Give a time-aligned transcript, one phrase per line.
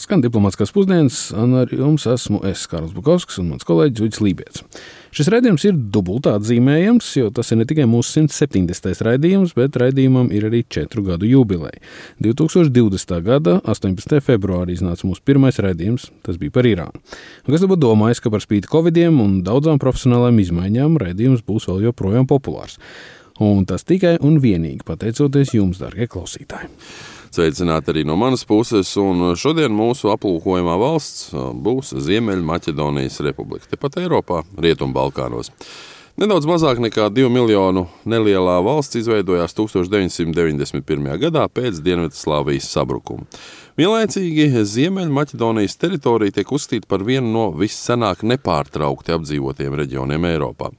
[0.00, 4.62] Skan diplomātiskās pusdienas, un ar jums esmu es, Kārls Bukovskis un mans kolēģis Uģis Lībijams.
[5.12, 9.02] Šis raidījums ir dubultā atzīmējams, jo tas ir ne tikai mūsu 170.
[9.04, 11.84] raidījums, bet raidījumam ir arī četru gadu jubileja.
[12.24, 13.14] 2020.
[13.28, 14.16] gada 18.
[14.24, 17.04] februārī iznāca mūsu pirmais raidījums, tas bija par Irānu.
[17.44, 21.90] Un kas būtu domājis, ka par spīti Covidiem un daudzām profesionālām izmaiņām raidījums būs vēl
[21.90, 22.80] joprojām populārs?
[23.40, 26.72] Un tas tikai un vienīgi pateicoties jums, darbie klausītāji.
[27.30, 31.28] Sveicināti arī no manas puses, un šodien mūsu aplūkojamā valsts
[31.62, 35.52] būs Ziemeļmaķedonijas republika, tepat Eiropā, Rietumbalkānos.
[36.18, 41.06] Nedaudz mazāk nekā 2 miljonu nelielā valsts izveidojās 1991.
[41.22, 43.28] gadā pēc Dienvidslāvijas sabrukuma.
[43.78, 50.72] Vienlaicīgi Ziemeļmaķedonijas teritorija tiek uzskatīta par vienu no viscenāk nepārtraukti apdzīvotiem reģioniem Eiropā.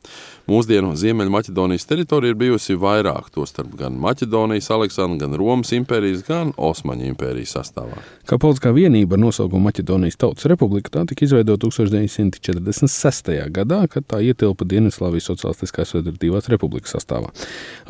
[0.50, 7.06] Mūsdienu Ziemeļmaķedonijas teritorija ir bijusi vairāk, tostarp gan Maķedonijas, Aleksandra, gan Romas impērijas, gan Osmaņu
[7.12, 8.00] impērijas sastāvā.
[8.26, 13.32] Kā politiskā vienība ar nosaukumu Maķedonijas Tautas Republika, tā tika izveidota 1946.
[13.54, 17.30] gadā, kad tā ietilpa Dienvidslāvijas Socialistiskās Federatīvās Republikas sastāvā.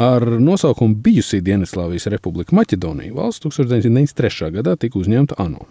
[0.01, 4.51] Ar nosaukumu bijusī Dienvidslāvijas Republika Maķedonija valsts 1993.
[4.59, 5.65] gadā tika uzņemta ANO.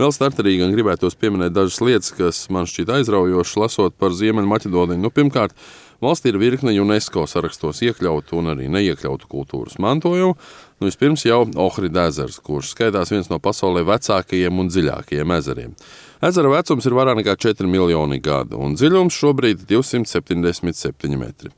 [0.00, 5.02] Vēl starterīgi gan gribētos pieminēt dažas lietas, kas man šķiet aizraujošas, lasot par Ziemeļmaķedoniju.
[5.02, 5.56] Nu, pirmkārt,
[6.02, 10.34] Valstī ir virkne UNESCO sarakstos iekļautu un arī neiekļautu kultūras mantojumu.
[10.34, 15.76] Nu, vispirms jau Ohrida ezers, kurš skaitās viens no pasaulē vecākajiem un dziļākajiem ezeriem.
[16.22, 21.50] Ezera vecums ir vairāk nekā 4 miljoni gadu, un dziļums šobrīd ir 277 metri.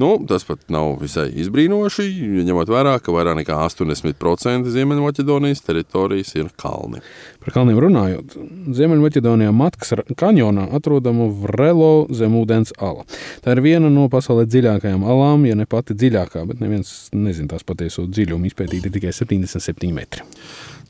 [0.00, 2.04] Nu, tas pat nav visai izbrīnoši,
[2.44, 7.00] ņemot vērā, ka vairāk nekā 80% Ziemeļmaķedonijas teritorijas ir kalni.
[7.44, 8.36] Par kalniem runājot,
[8.76, 13.04] Ziemeļmaķedonijā Matkas kanjonā atrodama Vrelo zemūdens ala.
[13.44, 17.64] Tā ir viena no pasaulē dziļākajām alām, ja ne pati dziļākā, bet neviens nezina tās
[17.64, 18.52] patieso dziļumu.
[18.52, 20.28] Izpētīti tikai 77 metri.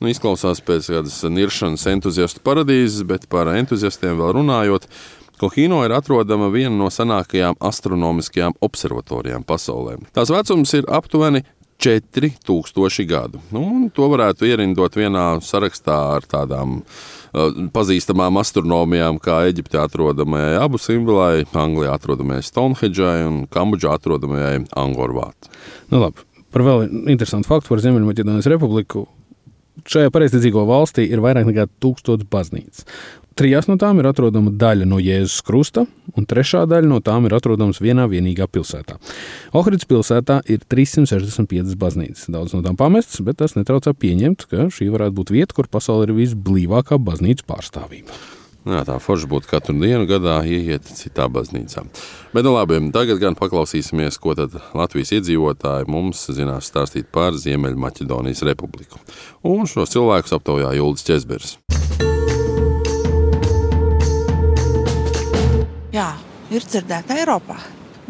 [0.01, 4.89] Nu, izklausās pēc kādas niršanas entuziastu paradīzes, bet par entuziastiem vēl runājot.
[5.41, 9.99] Kohino ir atrodama viena no senākajām astronomiskajām observatorijām pasaulē.
[10.17, 11.43] Tās vecums ir aptuveni
[11.79, 13.41] 4000 gadu.
[13.53, 20.81] Nu, to varētu ierindot vienā sarakstā ar tādām uh, pazīstamām astronomijām, kā Eģipte atrodamajai abu
[20.81, 25.53] simbolai, Anglijā atrodamajai Stonehedžai un Kambodžā atrodamajai Angorvātai.
[25.93, 26.25] Nu, labi.
[26.57, 29.05] Par vēl interesantu faktu par Ziemeļmaķedonijas republiku.
[29.85, 32.87] Šajā pareizticīgo valstī ir vairāk nekā tūkstots baznīcas.
[33.37, 35.83] Trijās no tām ir atrodama daļa no Jēzus krusta,
[36.17, 38.97] un trešā daļa no tām ir atrodama vienā vienīgā pilsētā.
[39.53, 42.31] Ohrids pilsētā ir 365 baznīcas.
[42.33, 46.09] Daudz no tām pamestas, bet tas netraucē pieņemt, ka šī varētu būt vieta, kur pasaulē
[46.09, 48.17] ir visblīvākā baznīcas pārstāvība.
[48.67, 51.85] Jā, tā forši būtu katru dienu gadā ieiet citā baznīcā.
[52.33, 54.35] Bet, nu labi, tagad gan paklausīsimies, ko
[54.75, 58.99] Latvijas iedzīvotāji mums zinās stāstīt par Ziemeļmaķedonijas republiku.
[59.47, 61.55] Un šos cilvēkus aptaujā Juldis Česbergs.
[65.95, 66.11] Jā,
[66.51, 67.61] ir dzirdēta Eiropā,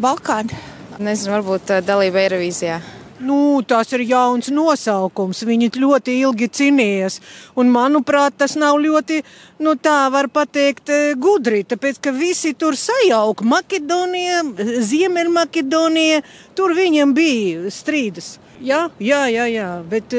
[0.01, 0.57] Balkāni.
[0.97, 2.81] Nezinu, varbūt dalība Eirovīzijā.
[3.19, 5.41] Nu, tas ir jauns nosaukums.
[5.47, 7.19] Viņi ļoti ilgi cīnījās.
[7.57, 9.23] Manuprāt, tas nav ļoti,
[9.65, 11.63] nu, tā var teikt, gudri.
[11.65, 14.43] Tāpēc, ka visi tur sajauka Makedonija,
[14.91, 16.21] Ziemeļmakedonija.
[16.57, 18.37] Tur viņiem bija strīdus.
[18.61, 19.71] Jā, jā, jā, jā.
[19.89, 20.13] Bet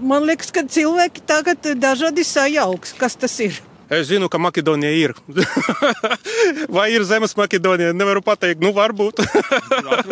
[0.00, 2.92] man liekas, ka cilvēki tagad dažādi sajauks.
[3.00, 3.65] Kas tas ir?
[3.86, 5.12] Es zinu, ka Makedonija ir.
[6.76, 7.92] Vai ir zemes Makedonija?
[7.94, 9.22] Nevaru pateikt, nu, varbūt.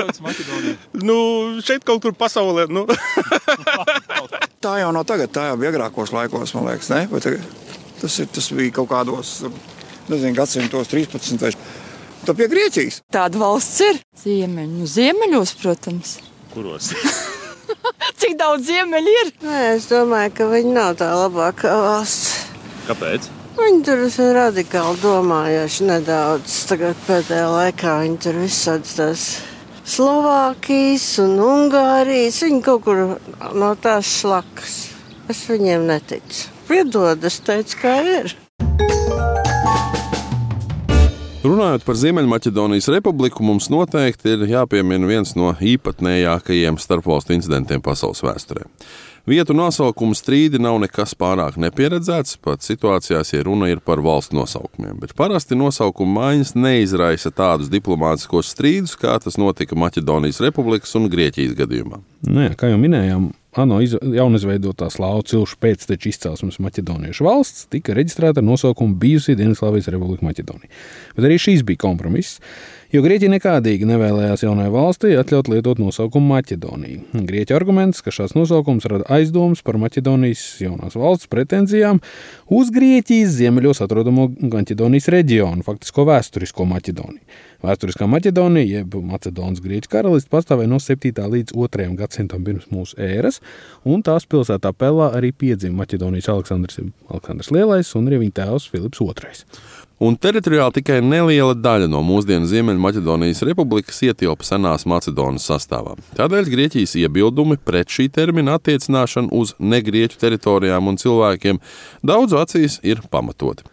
[1.08, 1.16] nu,
[1.66, 2.68] šeit kaut kur pasaulē.
[2.70, 2.86] Nu.
[4.64, 6.92] tā jau nav tagad, tā jau bija agrākos laikos, man liekas.
[7.98, 9.40] Tas, ir, tas bija kaut kādos
[10.06, 11.58] nezinu, gadsimtos 13.
[12.24, 13.02] Tā pie Grieķijas.
[13.12, 16.18] Tāda valsts ir ziemeļu, ziemeļos, protams.
[16.54, 16.94] Kuros?
[18.22, 19.32] Cik daudz ziemeļu ir?
[19.44, 22.44] Nē, es domāju, ka viņi nav tā labākā valsts.
[22.86, 23.33] Kāpēc?
[23.54, 26.54] Viņi tur ir radikāli domājuši nedaudz.
[26.68, 29.26] Tagad pēdējā laikā viņi tur visādas tās
[29.86, 32.40] Slovākijas un Ungārijas.
[32.42, 33.04] Viņi kaut kur
[33.54, 34.78] no tās šlakas.
[35.30, 36.48] Es viņiem neticu.
[36.66, 38.34] Piedod, es teicu, kā ir.
[41.44, 48.64] Runājot par Ziemeļmaķedonijas republiku, mums noteikti ir jāpiemina viens no īpatnējākajiem starpvalstu incidentiem pasaules vēsturē.
[49.24, 54.98] Vietu nosaukumu strīdi nav nekas pārāk nepieredzēts, pat situācijās, ja runa ir par valsts nosaukumiem.
[55.00, 61.56] Bet parasti nosaukumu maiņas neizraisa tādus diplomātiskos strīdus, kā tas notika Maķedonijas Republikas un Grieķijas
[61.56, 62.02] gadījumā.
[62.28, 63.30] Nu jā, kā jau minējām,
[63.64, 70.26] ANO jaunizveidotā slāņu cilšu pēcteču izcelsmes maķedoniešu valsts tika reģistrēta ar nosaukumu Bijusī Dienvidslāvijas Republika
[70.26, 70.72] Maķedonija.
[71.16, 72.42] Bet arī šīs bija kompromiss.
[72.94, 77.00] Jo Grieķija nekādīgi nevēlējās jaunai valstī atļaut lietot nosaukumu Maķedonija.
[77.26, 81.98] Grieķu arguments, ka šāds nosaukums rada aizdomas par Maķedonijas jaunās valsts pretenzijām
[82.54, 87.42] uz Grieķijas ziemeļos atrodamo Maķedonijas reģionu, faktisko vēsturisko Maķedoniju.
[87.64, 91.14] Vēsturiskā Maķedonija, jeb Macedonas Grieķu karalists, pastāvēja no 7.
[91.34, 91.86] līdz 2.
[91.98, 93.40] gadsimtam pirms mūsu ēras,
[93.88, 99.00] un tās pilsētā Pelā arī piedzima Maķedonijas Aleksandrs, Aleksandrs Lielais un arī viņa tēvs Filips
[99.00, 99.40] II
[100.04, 105.94] un teritoriāli tikai neliela daļa no mūsdienu Ziemeļmaķedonijas republikas ietilpa senās Macedonas sastāvā.
[106.18, 111.60] Tādēļ Grieķijas iebildumi pret šī termina attiecināšanu uz negrieķu teritorijām un cilvēkiem
[112.04, 113.64] daudzu acīs ir pamatoti.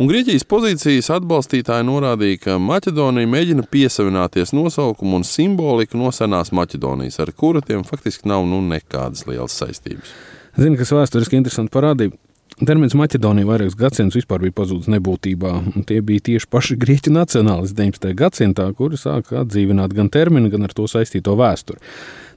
[0.00, 7.20] Un Grieķijas pozīcijas atbalstītāji norādīja, ka Maķedonija mēģina piesavināties nosaukumu un simboliku no senās Maķedonijas,
[7.20, 10.14] ar kuru tiem faktiski nav nu nekādas lielas saistības.
[10.56, 12.16] Zinu, kas vēsturiski interesanti parādīja.
[12.58, 15.52] Termins Maķedonija vairākus gadsimtus vispār bija pazudis nebūtībā.
[15.88, 18.10] Tie bija tieši paši grieķu nacionālisti 19.
[18.18, 21.80] gadsimtā, kuri sāka atdzīvināt gan terminu, gan ar to saistīto vēsturi.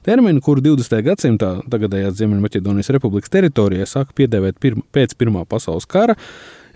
[0.04, 1.00] Terminu, kuru 20.
[1.04, 6.16] gadsimtā tagadējās Ziemeļmaķedonijas republikas teritorijā sāka piedēvēt pirma, pēc Pirmā pasaules kara,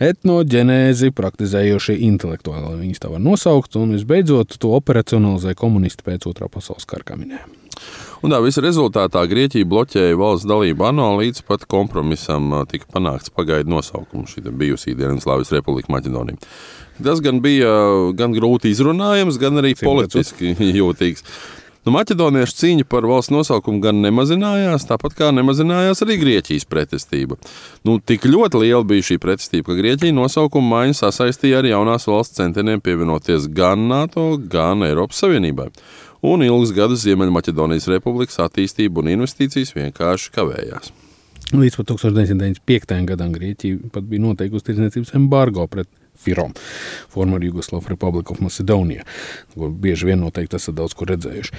[0.02, 6.88] etnoģenēzi praktizējošie intelektuāli, viņus tā var nosaukt, un visbeidzot to operacionalizēja komunisti pēc Otrā pasaules
[6.88, 7.56] kara, kā minējām.
[8.18, 13.70] Un tā visa rezultātā Grieķija bloķēja valsts dalību ANO līdz pat kompromisam tika panākts pagaidu
[13.70, 16.40] nosaukums šī bijusī Dienvidslāvijas republika Maķedonija.
[16.98, 17.70] Tas gan bija
[18.18, 20.50] gan grūti izrunājams, gan arī politiski
[20.80, 21.22] jūtīgs.
[21.86, 27.38] Nu, Maķedoniešu cīņa par valsts nosaukumu gan nemazinājās, tāpat kā nemazinājās arī Grieķijas pretestība.
[27.86, 32.42] Nu, tik ļoti liela bija šī pretestība, ka Grieķija nosaukumu maiņu sasaistīja ar jaunās valsts
[32.42, 35.70] centieniem pievienoties gan NATO, gan Eiropas Savienībai
[36.22, 40.92] un ilgus gadus Ziemeļmaķedonijas republikas attīstība un investīcijas vienkārši kavējās.
[41.48, 42.98] Līdz 1995.
[43.08, 45.88] gadam Grieķija pat bija noteikusi tirdzniecības embargo pret
[46.18, 46.52] FIROM,
[47.08, 49.04] Former Yugoslav Republic of Macedonia,
[49.54, 51.54] ko bieži vien noteikti esat daudz kur redzējuši.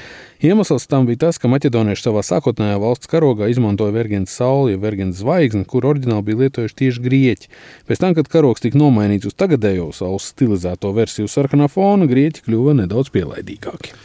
[0.46, 5.24] Iemesls tam bija tas, ka maķedonieši savā sākotnējā valsts karogā izmantoja vergens sauli, ja vergens
[5.24, 7.52] zvaigzni, kur oriģināli bija lietojuši tieši grieķi.
[7.88, 12.76] Pēc tam, kad karogs tika nomainīts uz tagadējo saules stilizēto versiju sarkanā fona, grieķi kļuva
[12.84, 13.96] nedaudz pielaidīgāki.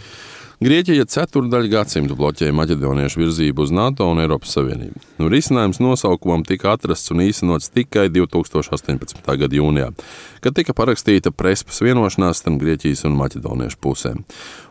[0.65, 5.03] Grieķija ceturdaļu gadsimtu bloķēja maķedoniešu virzību uz NATO un Eiropas Savienību.
[5.19, 9.21] Nu, risinājums nosaukumam tika atrasts un īstenots tikai 2018.
[9.43, 9.91] gada jūnijā,
[10.41, 14.23] kad tika parakstīta prespas vienošanās starp Grieķijas un Maķedoniešu pusēm.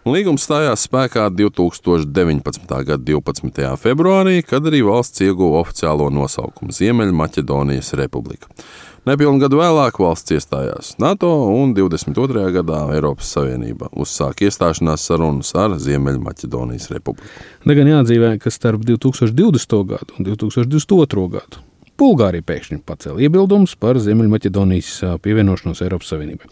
[0.02, 2.66] Un līgums stājās spēkā 2019.
[2.90, 3.70] gada 12.
[3.84, 8.50] februārī, kad arī valsts ieguva oficiālo nosaukumu Ziemeļmaķedonijas Republika.
[9.04, 12.46] Nepilnu gadu vēlāk valsts iestājās NATO un 22.
[12.56, 17.28] gadā Eiropas Savienībā uzsāka iestāšanās sarunas ar Ziemeļmaķedonijas republiku.
[17.66, 19.76] Te gan jāatzīmē, ka starp 2020.
[19.90, 21.26] gadu un 2022.
[21.36, 21.60] gadu
[22.00, 24.94] Bulgārija pēkšņi pacēla iebildumus par Ziemeļmaķedonijas
[25.26, 26.48] pievienošanos Eiropas Savienībai.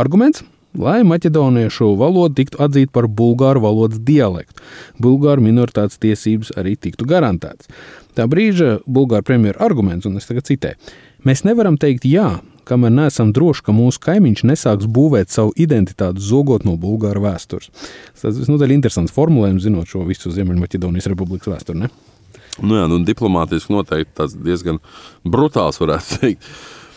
[0.00, 0.40] Arguments
[0.78, 4.62] lai maķedoniešu valoda tiktu atzīta par bulgāru valodas dialektu.
[5.02, 7.70] Bulgāru minoritātes tiesības arī tiktu garantētas.
[8.14, 10.78] Tā brīža bulgāru premjera arguments, un es tagad citēju,
[11.20, 12.38] Mēs nevaram teikt jā,
[12.68, 17.68] kamēr neesam droši, ka mūsu kaimiņš nesāks būvēt savu identitāti, zogot no Bulgāru vēstures.
[18.16, 21.82] Tas ir visnotaļ interesants formulējums, zinot šo visu Ziemeļmaķedonijas republikas vēsturi.
[21.84, 21.90] Ne?
[22.64, 24.80] Nu jā, nu, diplomātiski noteikti tas diezgan
[25.28, 26.48] brutāls, varētu teikt.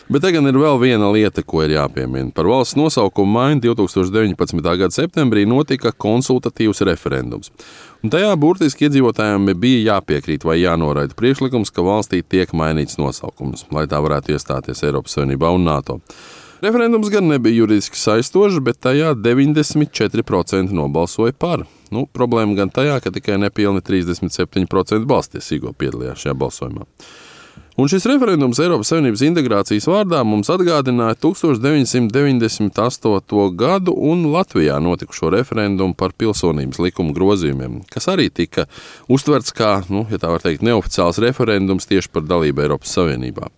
[0.04, 2.28] Bet te gan ir vēl viena lieta, ko ir jāpiemina.
[2.36, 4.60] Par valsts nosaukumu maiņu 2019.
[4.60, 7.48] gada septembrī notika konsultatīvs referendums.
[8.04, 13.86] Un tajā burtiski iedzīvotājiem bija jāpiekrīt vai jānoraida priekšlikums, ka valstī tiek mainīts nosaukums, lai
[13.88, 16.02] tā varētu iestāties Eiropas Savienībā un NATO.
[16.60, 21.64] Referendums gan nebija juridiski saistošs, bet tajā 94% nobalsoja par.
[21.88, 26.84] Nu, problēma gan tajā, ka tikai nepilni 37% balstiesīgo piedalījās šajā balsojumā.
[27.74, 33.48] Un šis referendums Eiropas Savienības integrācijas vārdā mums atgādināja 1998.
[33.58, 38.68] gadu un Latvijā notikušo referendumu par pilsonības likuma grozījumiem, kas arī tika
[39.10, 43.50] uztverts kā, nu, ja tā var teikt, neoficiāls referendums tieši par dalību Eiropas Savienībā.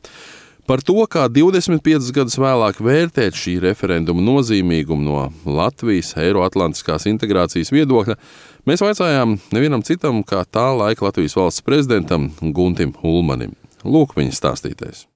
[0.65, 8.17] Par to, kā 25 gadus vēlāk vērtēt šī referenduma nozīmīgumu no Latvijas Eiroatlantiskās integrācijas viedokļa,
[8.65, 13.53] mēs vaicājām nevienam citam, kā tā laika Latvijas valsts prezidentam Guntim Ulmanim.
[13.87, 15.07] Lūk, viņa stāstītais.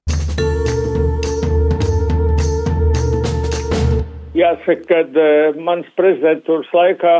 [4.31, 7.15] Jāsaka, ka uh, mans prezidentūras laikā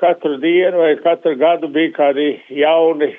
[0.00, 3.10] katru dienu vai katru gadu bija kādi jauni,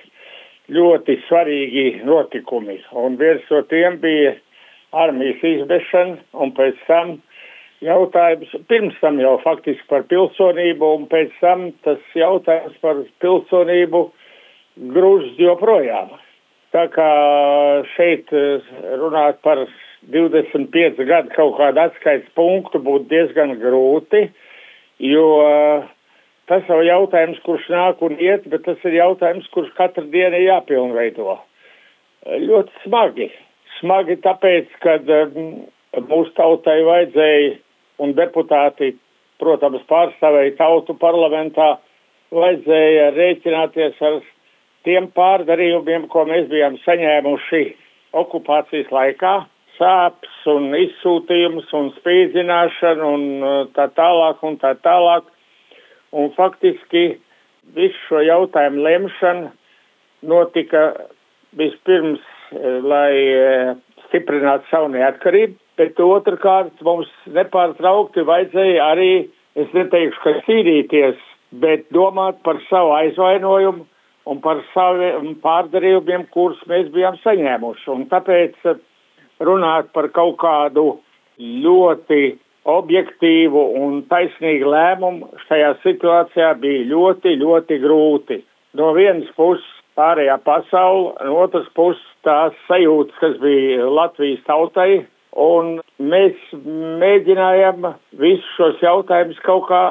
[0.74, 2.80] ļoti svarīgi notikumi.
[2.98, 4.34] Un viens no tiem bija
[5.06, 7.18] armijas izbešana, un pēc tam
[7.86, 14.04] jautājums, pirms tam jau faktiski par pilsonību, un pēc tam tas jautājums par pilsonību
[14.96, 16.18] grūst joprojām.
[16.76, 17.12] Tā kā
[17.96, 18.66] šeit eh,
[19.02, 19.64] runāt par
[20.14, 24.28] 25 gadu kaut kādu atskaites punktu būtu diezgan grūti,
[25.04, 25.88] jo uh,
[26.50, 30.48] tas jau jautājums, kurš nāk un iet, bet tas ir jautājums, kurš katru dienu ir
[30.48, 31.36] jāpilnveido.
[32.46, 33.30] Ļoti smagi.
[33.80, 35.52] Smagi tāpēc, ka um,
[36.08, 37.54] mūsu tautai vajadzēja
[38.04, 38.94] un deputāti,
[39.40, 41.76] protams, pārstāvēja tautu parlamentā,
[42.36, 44.20] vajadzēja rēķināties ar
[44.88, 47.64] tiem pārdarījumiem, ko mēs bijām saņēmuši
[48.20, 49.34] okupācijas laikā
[49.80, 55.28] sāpes un izsūtījums un spīdzināšana un uh, tā tālāk un tā tālāk.
[56.10, 57.20] Un faktiski
[57.76, 59.52] visu šo jautājumu lemšana
[60.28, 60.84] notika
[61.60, 63.76] vispirms, uh, lai uh,
[64.10, 69.14] stiprinātu savu neatkarību, bet otrkārt mums nepārtraukti vajadzēja arī,
[69.60, 71.22] es neteikšu, ka cīnīties,
[71.62, 73.86] bet domāt par savu aizvainojumu
[74.30, 77.90] un par saviem pārdarījumiem, kurus mēs bijām saņēmuši.
[77.96, 78.60] Un tāpēc
[79.46, 80.86] runāt par kaut kādu
[81.40, 82.38] ļoti
[82.70, 88.42] objektīvu un taisnīgu lēmumu šajā situācijā bija ļoti, ļoti grūti.
[88.78, 89.66] No vienas puses
[89.98, 95.06] pārējā pasaule, no otras puses tās sajūtas, kas bija Latvijas tautai,
[95.40, 96.38] un mēs
[97.02, 97.88] mēģinājām
[98.22, 99.84] visus šos jautājumus kaut kā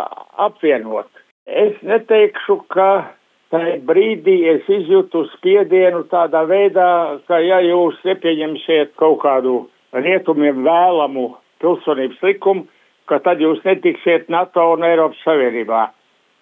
[0.47, 1.09] apvienot.
[1.49, 3.09] Es neteikšu, ka
[3.53, 9.61] tajā brīdī es izjūtu spiedienu tādā veidā, ka ja jūs nepieņemsiet kaut kādu
[9.97, 11.31] rietumiem vēlamu
[11.63, 12.67] pilsonības likumu,
[13.09, 15.89] ka tad jūs netiksiet NATO un Eiropas Savienībā.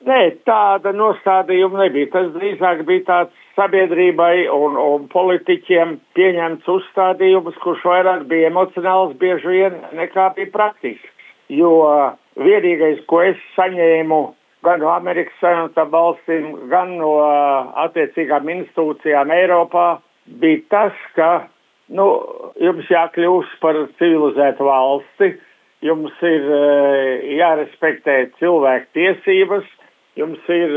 [0.07, 2.11] Nē, tāda nostādījuma nebija.
[2.13, 9.55] Tas drīzāk bija tāds sabiedrībai un, un politiķiem pieņemts uzstādījums, kurš vairāk bija emocionāls bieži
[9.55, 11.13] vien nekā bija praktisks.
[11.49, 11.73] Jo
[12.37, 14.21] vienīgais, ko es saņēmu
[14.67, 17.13] gan no Amerikas Savienotām valstīm, gan no
[17.87, 19.87] attiecīgām institūcijām Eiropā,
[20.43, 21.31] bija tas, ka
[21.89, 22.07] nu,
[22.61, 25.33] jums jākļūst par civilizētu valsti,
[25.87, 26.47] jums ir
[27.37, 29.69] jārespektē cilvēku tiesības,
[30.17, 30.75] jums ir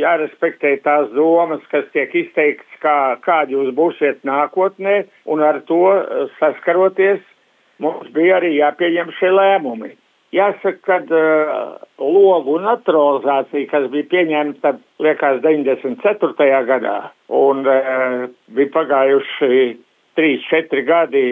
[0.00, 5.82] jārespektē tās domas, kas tiek izteikts, kā, kādi jūs būsiet nākotnē, un ar to
[6.38, 7.20] saskaroties
[7.82, 9.94] mums bija arī jāpieņem šie lēmumi.
[10.28, 16.48] Jāsaka, ka uh, logu naturalizācija, kas bija pieņemta, liekas, 94.
[16.68, 16.96] gadā,
[17.32, 19.78] un uh, bija pagājuši
[20.20, 21.24] 3-4 gadi,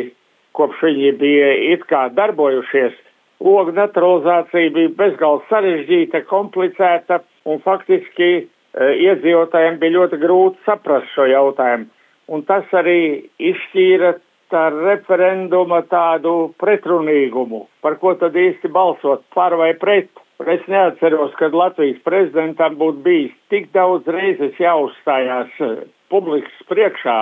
[0.56, 2.96] kopš viņi bija it kā darbojušies,
[3.44, 11.28] logu naturalizācija bija bezgalīgi sarežģīta, komplicēta, un faktiski uh, iedzīvotājiem bija ļoti grūti saprast šo
[11.34, 11.90] jautājumu.
[12.32, 14.16] Un tas arī izšķīra
[14.52, 20.10] tā referenduma tādu pretrunīgumu, par ko tad īsti balsot, par vai pret.
[20.46, 27.16] Es neatceros, kad Latvijas prezidentam būtu bijis tik daudz reizes jāuzstājās eh, publikas priekšā,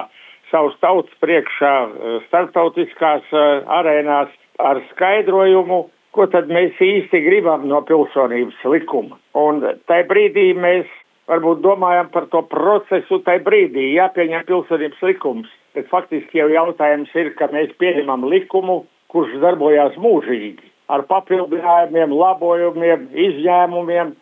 [0.50, 7.84] savus tautas priekšā, eh, starptautiskās eh, arēnās ar skaidrojumu, ko tad mēs īsti gribam no
[7.86, 9.20] pilsonības likuma.
[9.38, 10.90] Un tajā brīdī mēs
[11.30, 17.32] varbūt domājam par to procesu, tajā brīdī jāpieņem pilsonības likums bet faktiski jau jautājums ir,
[17.38, 24.12] ka mēs pieņemam likumu, kurš darbojās mūžīgi, ar papildinājumiem, labojumiem, izņēmumiem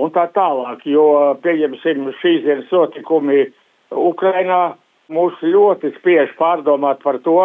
[0.00, 1.06] un tā tālāk, jo,
[1.42, 3.48] pieņemsim, šīs dienas notikumi
[3.90, 4.76] Ukrainā
[5.10, 7.38] mūs ļoti spiež pārdomāt par to,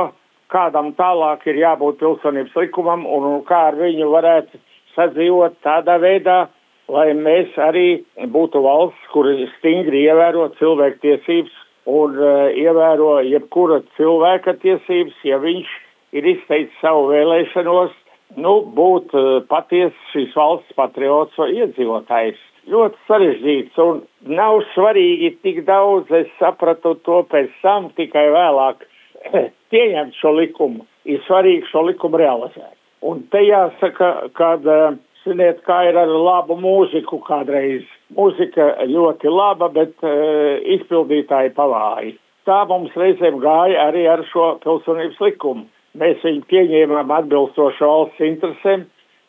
[0.53, 4.61] kādam tālāk ir jābūt pilsonības likumam un kā ar viņu varētu
[4.95, 6.45] sadzīvot tādā veidā,
[6.91, 15.17] lai mēs arī būtu valsts, kur stingri ievēro cilvēktiesības un uh, ievēro jebkura cilvēka tiesības,
[15.23, 15.69] ja viņš
[16.17, 17.93] ir izteicis savu vēlēšanos,
[18.41, 22.41] nu, būt uh, patiesi šīs valsts patriots vai iedzīvotājs.
[22.73, 28.87] Ļoti sarežģīts un nav svarīgi tik daudz, es sapratu to pēc tam tikai vēlāk
[29.73, 30.87] pieņemt šo likumu.
[31.05, 32.73] Ir svarīgi šo likumu realizēt.
[33.05, 39.71] Un te jāsaka, kad, uh, ziniet, kā ir ar labu mūziku kādreiz Mūzika ļoti laba,
[39.73, 42.11] bet uh, izpildītāji pavāji.
[42.45, 45.65] Tā mums reizēm gāja arī ar šo pilsonības likumu.
[45.97, 48.83] Mēs viņu pieņēmām atbilstoši valsts interesēm,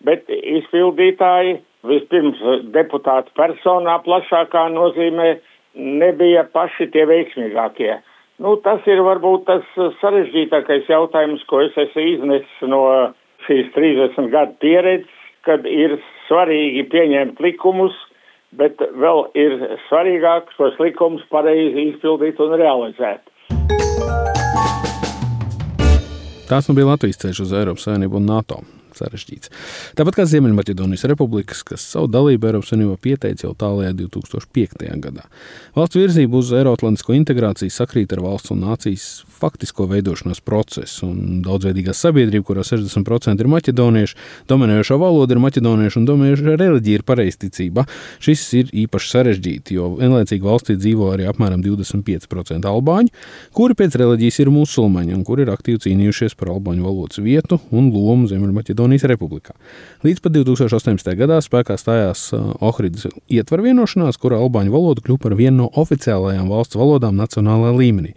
[0.05, 1.57] bet izpildītāji
[1.89, 2.43] vispirms
[2.75, 5.31] deputātu personā plašākā nozīmē
[5.77, 7.95] nebija paši tie veiksmīgākie.
[8.43, 9.65] Nu, tas ir varbūt tas
[10.03, 12.83] sarežģītākais jautājums, ko es esmu iznesis no
[13.47, 15.16] šīs 30 gadu pieredzes,
[15.47, 17.95] kad ir svarīgi pieņemt likumus,
[18.57, 23.23] bet vēl ir svarīgāk šos likumus pareizi izpildīt un realizēt.
[26.47, 28.61] Tās nu bija Latvijas ceļš uz Eiropas Savienību un NATO.
[29.01, 29.53] Sarežģīts.
[29.99, 34.87] Tāpat kā Ziemeļmaķedonijas republikas, kas savu dalību Eiropas Savienībā pieteica jau tālākajā 2005.
[35.05, 35.27] gadā.
[35.77, 41.93] Valsts virzība uz Eiroatlantisko integrāciju sakrīt ar valsts un nācijas faktisko veidošanās procesu, un daudzveidīgā
[41.97, 44.17] sabiedrība, kurā 60% ir maķedonieši,
[44.49, 47.85] dominējošā valoda ir maķedonieša un dominējošā reliģija ir pareizticība.
[48.25, 53.13] Šis ir īpaši sarežģīti, jo vienlaicīgi valstī dzīvo arī apmēram 25% albāņu,
[53.57, 57.91] kuri pēc reliģijas ir musulmaņi un kuri ir aktīvi cīnījušies par albāņu valodas vietu un
[57.95, 58.31] lomu
[58.87, 59.55] Ziemeļmaķedonijas republikā.
[60.05, 61.17] Līdz pat 2018.
[61.19, 66.77] gadā spēkā stājās Ohridas ietvaru vienošanās, kura albāņu valoda kļuva par vienu no oficiālajām valsts
[66.77, 68.15] valodām nacionālā līmenī.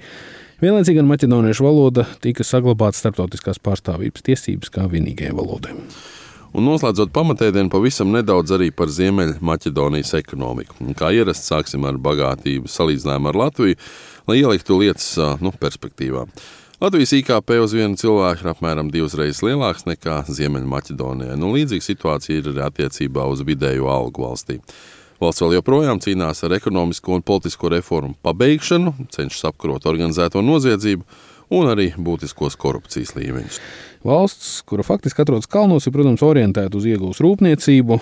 [0.61, 5.75] Vienlaicīgi gan maķedoniešu valoda tika saglabāta starptautiskās pārstāvības tiesības kā vienīgajai valodai.
[6.49, 10.89] Un noslēdzot pamatēdienu, pavisam nedaudz arī par Ziemeļmaķedonijas ekonomiku.
[10.97, 13.77] Kā ierasts, sāksim ar bagātību salīdzinājumu ar Latviju,
[14.27, 16.25] lai ieliktu lietas nu, perspektīvā.
[16.79, 21.33] Latvijas IKP uz vienu cilvēku ir apmēram divas reizes lielāks nekā Ziemeļmaķedonijā.
[21.35, 24.61] Nu, līdzīga situācija ir arī attiecībā uz vidējo algu valstī.
[25.19, 31.03] Valsts vēl joprojām cīnās ar ekonomisko un politisko reformu pabeigšanu, cenšas apkarot organizēto noziedzību
[31.59, 33.59] un arī būtiskos korupcijas līmeņus.
[34.03, 37.97] Valsts, kura faktiski atrodas kalnos, ir, protams, orientēta uz iegūstu rūpniecību.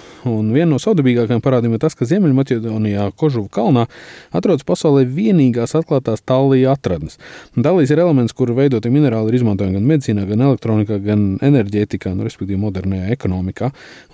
[0.53, 3.87] Viena no saudabīgākajām parādiem ir tas, ka Ziemeļmaķedonijā, Kožuva kalnā,
[4.29, 7.17] atrodas pasaulē vienīgās atklātās tālija atradnes.
[7.57, 12.27] Tālijas ir elements, kuru veidoti minerāli ir izmantojami gan medicīnā, gan elektronikā, gan enerģētikā, nu,
[12.29, 13.71] respektīvi modernajā ekonomikā.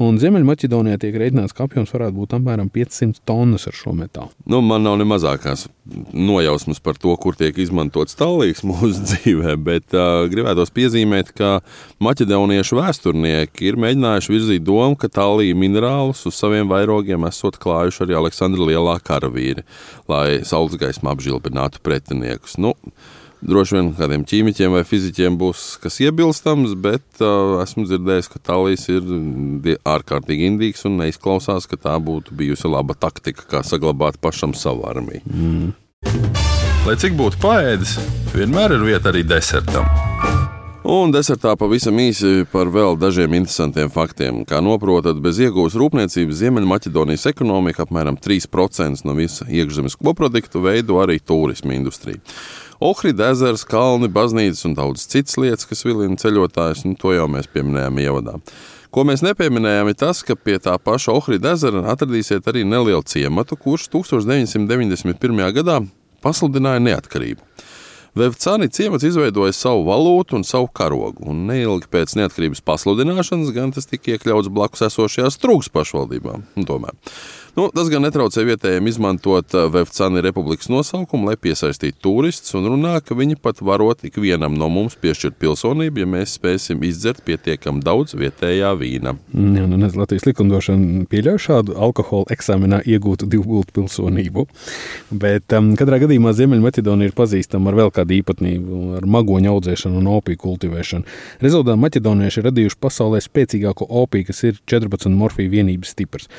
[0.08, 4.32] Un Ziemeļmaķedonijā tiek rēķināts, ka apjoms varētu būt apmēram 500 tonnas ar šo metālu.
[4.48, 5.68] Nu, man nav ne mazākās
[6.16, 11.58] nojausmas par to, kur tiek izmantots tālīgs mūsu dzīvē, bet uh, gribētos piezīmēt, ka
[12.04, 18.20] maķedoniešu vēsturnieki ir mēģinājuši virzīt domu, ka tālija minerālus uz saviem vairogiem esot klājuši arī
[18.20, 19.66] Aleksandra lielā karavīri,
[20.12, 22.58] lai saules gaismā apžilbinātu pretiniekus.
[22.62, 22.76] Nu,
[23.44, 28.88] Droši vien kādiem ķīmiķiem vai fizikiem būs kas iebilstams, bet uh, esmu dzirdējis, ka tālijas
[28.94, 29.04] ir
[29.84, 35.28] ārkārtīgi indīgs un neizklausās, ka tā būtu bijusi laba taktika, kā saglabāt pašam savu armiju.
[35.28, 35.74] Mm.
[36.88, 38.00] Lai cik būtu paēdis,
[38.36, 40.03] vienmēr ir vieta arī desertam.
[40.84, 44.42] Un desertā pavisam īsi par vēl dažiem interesantiem faktiem.
[44.44, 51.22] Kā noprotat, bez iegūtas rūpniecības Ziemeļmaķedonijas ekonomika apmēram 3% no visa iekšzemes koprodukta veido arī
[51.24, 52.20] turisma industrija.
[52.84, 57.48] Ohrida ezers, kalni, baznīcas un daudz citas lietas, kas vilina ceļotājus, nu, to jau mēs
[57.54, 58.36] pieminējām ievadā.
[58.92, 63.56] Ko mēs nepieminējām, ir tas, ka pie tā paša Ohrida ezera atradīsiet arī nelielu ciematu,
[63.56, 65.48] kurš 1991.
[65.56, 65.80] gadā
[66.20, 67.72] pasludināja neatkarību.
[68.14, 73.90] Vevcāni ciemats izveidoja savu valūtu un savu karogu, un neilgi pēc neatkarības pasludināšanas gan tas
[73.90, 76.46] tika iekļauts blakus esošajās trūks pašvaldībām.
[76.70, 76.94] Tomēr
[77.54, 82.96] Nu, tas gan netraucē vietējiem izmantot uh, Vefcāni republikas nosaukumu, lai piesaistītu turistus, un runā,
[83.06, 88.16] ka viņi pat varot ikvienam no mums piešķirt pilsonību, ja mēs spēsim izdzert pietiekami daudz
[88.18, 89.14] vietējā vīna.
[89.38, 94.48] Jā, nu, nezinu, Latvijas likumdošana pieļauj šādu alkohola eksāmenā iegūtu divgultu pilsonību,
[95.14, 100.10] bet um, katrā gadījumā Ziemeļmaķedonija ir pazīstama ar vēl kādu īpatnību, ar magoņu audzēšanu un
[100.16, 101.22] opiju kultivēšanu.
[101.46, 106.32] Rezultātā maķedonieši ir radījuši pasaulē spēcīgāko opiju, kas ir 14 morfiju vienības stiprs.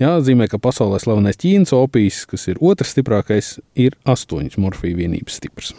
[0.00, 5.74] Jāatzīmē, ka pasaulē slavenais Ķīnas opijas, kas ir otrs stiprākais, ir astoņas morfija vienības stiprs.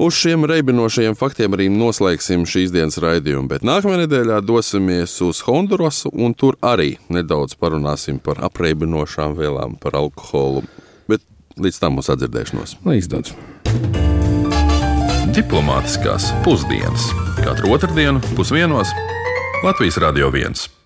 [0.00, 6.08] Uz šiem reibinošajiem faktiem arī noslēgsim šīs dienas raidījumu, bet nākamajā nedēļā dosimies uz Hondurasu,
[6.14, 10.64] un tur arī nedaudz parunāsim par apreibinošām vielām, par alkoholu.
[11.10, 11.26] Bet
[11.60, 12.78] līdz tam mums atdzirdēšanos.
[12.88, 13.36] Lai izdodas!
[15.36, 17.10] Diplomātiskās pusdienas
[17.44, 18.96] katru otrdienu pusdienos
[19.60, 20.79] Latvijas Radio 1.